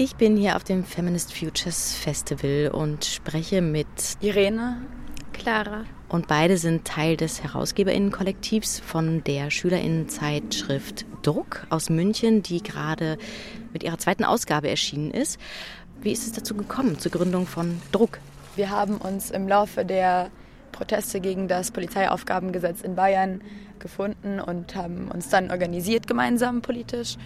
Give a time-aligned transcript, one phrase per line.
[0.00, 3.88] Ich bin hier auf dem Feminist Futures Festival und spreche mit
[4.20, 4.76] Irene,
[5.32, 5.86] Clara.
[6.08, 13.18] Und beide sind Teil des Herausgeberinnenkollektivs von der Schülerinnenzeitschrift Druck aus München, die gerade
[13.72, 15.40] mit ihrer zweiten Ausgabe erschienen ist.
[16.00, 18.20] Wie ist es dazu gekommen, zur Gründung von Druck?
[18.54, 20.30] Wir haben uns im Laufe der
[20.70, 23.40] Proteste gegen das Polizeiaufgabengesetz in Bayern
[23.80, 27.16] gefunden und haben uns dann organisiert gemeinsam politisch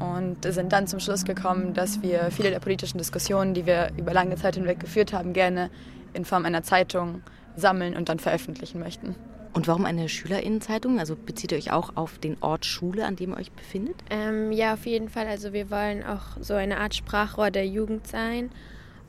[0.00, 4.12] und sind dann zum Schluss gekommen, dass wir viele der politischen Diskussionen, die wir über
[4.12, 5.70] lange Zeit hinweg geführt haben, gerne
[6.12, 7.22] in Form einer Zeitung
[7.56, 9.14] sammeln und dann veröffentlichen möchten.
[9.56, 10.98] Und warum eine Schülerinnenzeitung?
[10.98, 13.96] Also bezieht ihr euch auch auf den Ort Schule, an dem ihr euch befindet?
[14.10, 15.26] Ähm, ja, auf jeden Fall.
[15.26, 18.50] Also wir wollen auch so eine Art Sprachrohr der Jugend sein.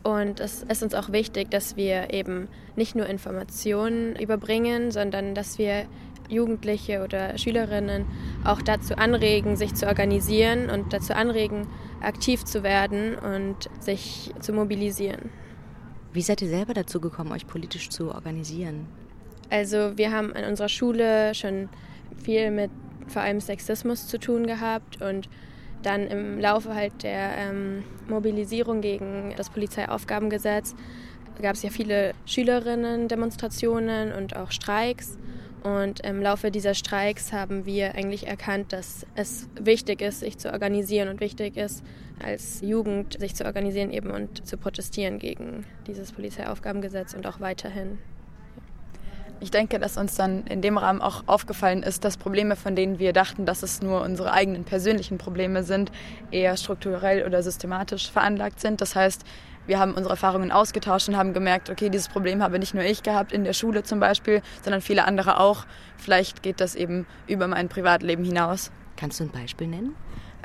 [0.04, 5.58] Und es ist uns auch wichtig, dass wir eben nicht nur Informationen überbringen, sondern dass
[5.58, 5.86] wir
[6.30, 8.06] Jugendliche oder Schülerinnen
[8.44, 11.68] auch dazu anregen, sich zu organisieren und dazu anregen,
[12.02, 15.30] aktiv zu werden und sich zu mobilisieren.
[16.14, 18.88] Wie seid ihr selber dazu gekommen, euch politisch zu organisieren?
[19.50, 21.70] Also wir haben an unserer Schule schon
[22.22, 22.72] viel mit
[23.08, 25.30] vor allem Sexismus zu tun gehabt und
[25.83, 30.75] dann im Laufe halt der ähm, Mobilisierung gegen das Polizeiaufgabengesetz
[31.42, 35.17] gab es ja viele Schülerinnen-Demonstrationen und auch Streiks.
[35.64, 40.52] Und im Laufe dieser Streiks haben wir eigentlich erkannt, dass es wichtig ist, sich zu
[40.52, 41.84] organisieren und wichtig ist,
[42.23, 47.97] als Jugend sich zu organisieren eben und zu protestieren gegen dieses Polizeiaufgabengesetz und auch weiterhin.
[49.40, 52.98] Ich denke, dass uns dann in dem Rahmen auch aufgefallen ist, dass Probleme, von denen
[52.98, 55.92] wir dachten, dass es nur unsere eigenen persönlichen Probleme sind,
[56.32, 58.82] eher strukturell oder systematisch veranlagt sind.
[58.82, 59.24] Das heißt,
[59.68, 63.04] wir haben unsere Erfahrungen ausgetauscht und haben gemerkt, okay, dieses Problem habe nicht nur ich
[63.04, 65.66] gehabt in der Schule zum Beispiel, sondern viele andere auch.
[65.98, 68.72] Vielleicht geht das eben über mein Privatleben hinaus.
[68.96, 69.96] Kannst du ein Beispiel nennen?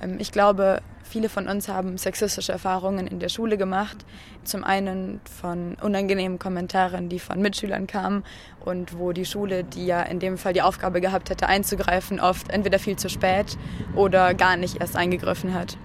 [0.00, 4.04] Ähm, ich glaube, viele von uns haben sexistische Erfahrungen in der Schule gemacht.
[4.44, 8.24] Zum einen von unangenehmen Kommentaren, die von Mitschülern kamen
[8.64, 12.50] und wo die Schule, die ja in dem Fall die Aufgabe gehabt hätte, einzugreifen, oft
[12.50, 13.58] entweder viel zu spät
[13.94, 15.76] oder gar nicht erst eingegriffen hat.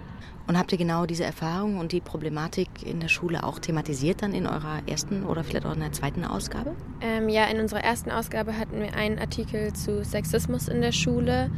[0.48, 4.34] Und habt ihr genau diese Erfahrung und die Problematik in der Schule auch thematisiert dann
[4.34, 6.74] in eurer ersten oder vielleicht auch in der zweiten Ausgabe?
[7.02, 11.52] Ähm, ja, in unserer ersten Ausgabe hatten wir einen Artikel zu Sexismus in der Schule,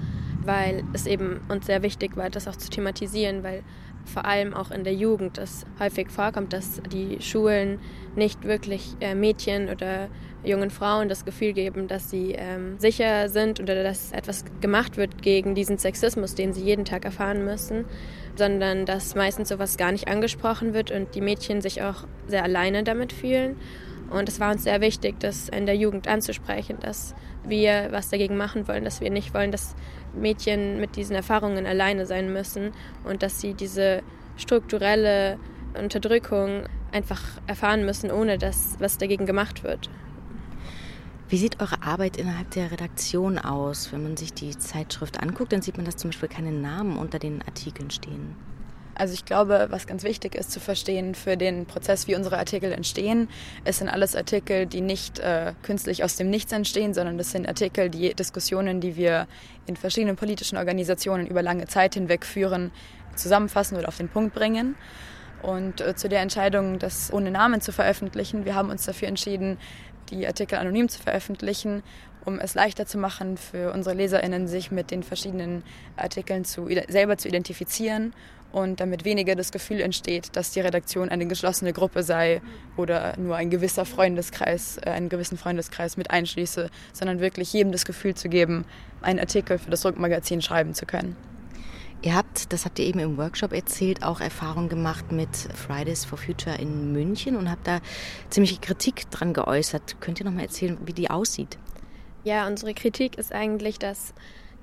[0.44, 3.64] weil es eben uns sehr wichtig war, das auch zu thematisieren, weil
[4.06, 7.80] vor allem auch in der Jugend es häufig vorkommt, dass die Schulen
[8.16, 10.08] nicht wirklich äh, Mädchen oder
[10.44, 15.22] jungen Frauen das Gefühl geben, dass sie ähm, sicher sind oder dass etwas gemacht wird
[15.22, 17.86] gegen diesen Sexismus, den sie jeden Tag erfahren müssen
[18.40, 22.84] sondern dass meistens sowas gar nicht angesprochen wird und die Mädchen sich auch sehr alleine
[22.84, 23.58] damit fühlen.
[24.10, 28.38] Und es war uns sehr wichtig, das in der Jugend anzusprechen, dass wir was dagegen
[28.38, 29.76] machen wollen, dass wir nicht wollen, dass
[30.14, 32.72] Mädchen mit diesen Erfahrungen alleine sein müssen
[33.04, 34.02] und dass sie diese
[34.38, 35.38] strukturelle
[35.78, 39.90] Unterdrückung einfach erfahren müssen, ohne dass was dagegen gemacht wird.
[41.30, 43.94] Wie sieht eure Arbeit innerhalb der Redaktion aus?
[43.94, 47.20] Wenn man sich die Zeitschrift anguckt, dann sieht man, dass zum Beispiel keine Namen unter
[47.20, 48.36] den Artikeln stehen.
[49.00, 52.74] Also ich glaube, was ganz wichtig ist zu verstehen für den Prozess, wie unsere Artikel
[52.74, 53.30] entstehen,
[53.64, 57.48] es sind alles Artikel, die nicht äh, künstlich aus dem Nichts entstehen, sondern das sind
[57.48, 59.28] Artikel, die Diskussionen, die wir
[59.68, 62.72] in verschiedenen politischen Organisationen über lange Zeit hinweg führen,
[63.16, 64.76] zusammenfassen oder auf den Punkt bringen.
[65.44, 69.60] Und äh, zu der Entscheidung, das ohne Namen zu veröffentlichen, wir haben uns dafür entschieden,
[70.10, 71.84] die Artikel anonym zu veröffentlichen,
[72.26, 75.64] um es leichter zu machen für unsere LeserInnen, sich mit den verschiedenen
[75.96, 78.14] Artikeln zu, selber zu identifizieren
[78.52, 82.42] und damit weniger das Gefühl entsteht, dass die Redaktion eine geschlossene Gruppe sei
[82.78, 87.86] oder nur ein gewisser Freundeskreis, äh, einen gewissen Freundeskreis mit einschließe, sondern wirklich jedem das
[87.86, 88.66] Gefühl zu geben,
[89.02, 91.16] einen Artikel für das Rückmagazin schreiben zu können.
[92.02, 96.18] Ihr habt, das habt ihr eben im Workshop erzählt, auch Erfahrung gemacht mit Fridays for
[96.18, 97.82] Future in München und habt da
[98.30, 99.98] ziemlich Kritik dran geäußert.
[100.00, 101.58] Könnt ihr noch mal erzählen, wie die aussieht?
[102.24, 104.14] Ja, unsere Kritik ist eigentlich, dass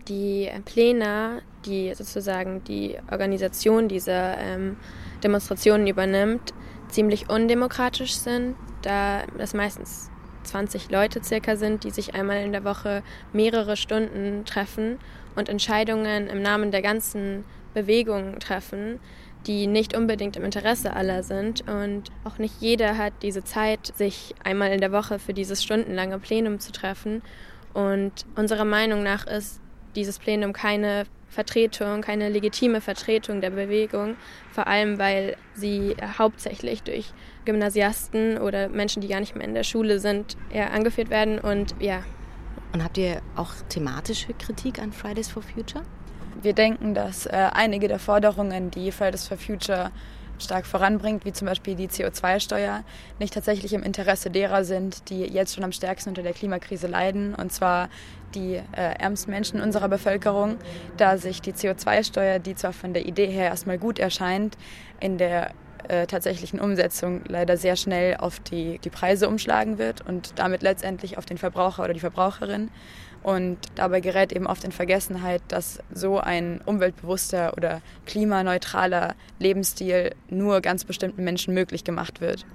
[0.09, 4.77] die Pläne, die sozusagen die Organisation dieser ähm,
[5.23, 6.55] Demonstrationen übernimmt,
[6.89, 10.11] ziemlich undemokratisch sind, da das meistens
[10.45, 13.03] 20 Leute circa sind, die sich einmal in der Woche
[13.33, 14.99] mehrere Stunden treffen
[15.35, 17.45] und Entscheidungen im Namen der ganzen
[17.75, 19.01] Bewegung treffen,
[19.47, 21.69] die nicht unbedingt im Interesse aller sind.
[21.69, 26.19] Und auch nicht jeder hat diese Zeit, sich einmal in der Woche für dieses stundenlange
[26.19, 27.23] Plenum zu treffen.
[27.75, 29.61] Und unserer Meinung nach ist
[29.97, 34.17] dieses Plenum keine Vertretung, keine legitime Vertretung der Bewegung,
[34.53, 37.13] vor allem weil sie hauptsächlich durch
[37.45, 41.75] Gymnasiasten oder Menschen, die gar nicht mehr in der Schule sind, eher angeführt werden und
[41.81, 42.05] ja.
[42.73, 45.85] Und habt ihr auch thematische Kritik an Fridays for Future?
[46.43, 49.91] Wir denken, dass äh, einige der Forderungen, die Fridays for Future
[50.43, 52.83] stark voranbringt, wie zum Beispiel die CO2-Steuer,
[53.19, 57.35] nicht tatsächlich im Interesse derer sind, die jetzt schon am stärksten unter der Klimakrise leiden,
[57.35, 57.89] und zwar
[58.35, 58.63] die äh,
[58.99, 60.57] ärmsten Menschen unserer Bevölkerung,
[60.97, 64.57] da sich die CO2-Steuer, die zwar von der Idee her erstmal gut erscheint,
[65.01, 65.53] in der
[65.89, 71.19] äh, tatsächlichen Umsetzung leider sehr schnell auf die, die Preise umschlagen wird und damit letztendlich
[71.19, 72.71] auf den Verbraucher oder die Verbraucherin.
[73.27, 80.61] Und dabei gerät eben oft in Vergessenheit, dass so ein umweltbewusster oder klimaneutraler Lebensstil nur
[80.61, 82.47] ganz bestimmten Menschen möglich gemacht wird.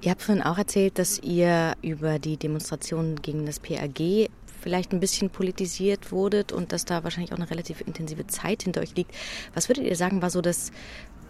[0.00, 4.30] Ihr habt vorhin auch erzählt, dass ihr über die Demonstrationen gegen das PAG
[4.60, 8.80] vielleicht ein bisschen politisiert wurdet und dass da wahrscheinlich auch eine relativ intensive Zeit hinter
[8.80, 9.14] euch liegt.
[9.54, 10.72] Was würdet ihr sagen, war so das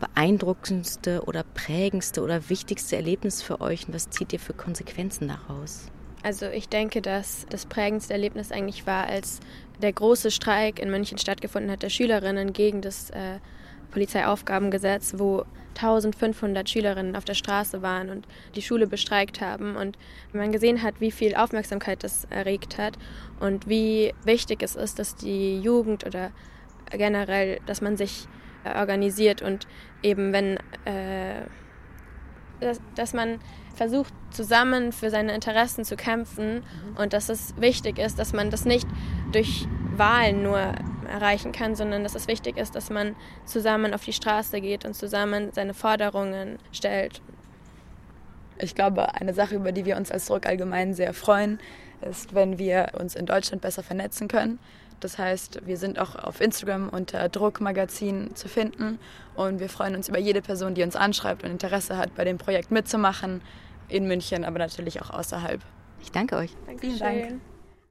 [0.00, 5.90] beeindruckendste oder prägendste oder wichtigste Erlebnis für euch und was zieht ihr für Konsequenzen daraus?
[6.22, 9.40] Also ich denke, dass das prägendste Erlebnis eigentlich war, als
[9.80, 13.38] der große Streik in München stattgefunden hat der Schülerinnen gegen das äh,
[13.90, 15.44] Polizeiaufgabengesetz, wo
[15.74, 19.76] 1500 Schülerinnen auf der Straße waren und die Schule bestreikt haben.
[19.76, 19.96] Und
[20.32, 22.98] man gesehen hat, wie viel Aufmerksamkeit das erregt hat
[23.38, 26.32] und wie wichtig es ist, dass die Jugend oder
[26.90, 28.26] generell, dass man sich
[28.64, 29.66] äh, organisiert und
[30.02, 31.46] eben wenn, äh,
[32.60, 33.38] dass, dass man
[33.74, 36.96] versucht zusammen für seine Interessen zu kämpfen mhm.
[36.96, 38.86] und dass es wichtig ist, dass man das nicht
[39.32, 39.66] durch
[39.96, 40.58] Wahlen nur
[41.08, 44.94] erreichen kann, sondern dass es wichtig ist, dass man zusammen auf die Straße geht und
[44.94, 47.20] zusammen seine Forderungen stellt.
[48.58, 51.58] Ich glaube, eine Sache, über die wir uns als Druck allgemein sehr freuen,
[52.02, 54.58] ist, wenn wir uns in Deutschland besser vernetzen können.
[55.00, 58.98] Das heißt, wir sind auch auf Instagram unter Druckmagazin zu finden
[59.34, 62.38] und wir freuen uns über jede Person, die uns anschreibt und Interesse hat, bei dem
[62.38, 63.40] Projekt mitzumachen,
[63.88, 65.60] in München, aber natürlich auch außerhalb.
[66.00, 66.54] Ich danke euch.
[66.66, 66.96] Dankeschön.
[66.98, 67.40] Vielen Dank.